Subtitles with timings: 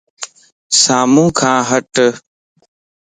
[0.81, 1.93] سامو کان ھٽ